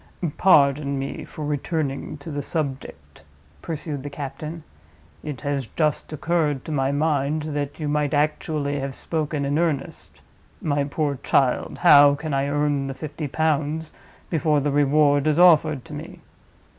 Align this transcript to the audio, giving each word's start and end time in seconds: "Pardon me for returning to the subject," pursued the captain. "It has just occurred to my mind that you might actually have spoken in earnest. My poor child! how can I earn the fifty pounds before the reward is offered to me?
"Pardon 0.39 0.97
me 0.97 1.23
for 1.25 1.45
returning 1.45 2.17
to 2.17 2.31
the 2.31 2.41
subject," 2.41 3.21
pursued 3.61 4.01
the 4.01 4.09
captain. 4.09 4.63
"It 5.23 5.41
has 5.41 5.67
just 5.67 6.11
occurred 6.11 6.65
to 6.65 6.71
my 6.71 6.91
mind 6.91 7.43
that 7.53 7.79
you 7.79 7.87
might 7.87 8.11
actually 8.15 8.79
have 8.79 8.95
spoken 8.95 9.45
in 9.45 9.59
earnest. 9.59 10.19
My 10.59 10.85
poor 10.85 11.19
child! 11.21 11.77
how 11.83 12.15
can 12.15 12.33
I 12.33 12.47
earn 12.47 12.87
the 12.87 12.95
fifty 12.95 13.27
pounds 13.27 13.93
before 14.31 14.59
the 14.59 14.71
reward 14.71 15.27
is 15.27 15.37
offered 15.37 15.85
to 15.85 15.93
me? 15.93 16.21